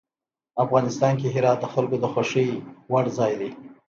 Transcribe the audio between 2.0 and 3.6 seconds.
خوښې وړ ځای دی.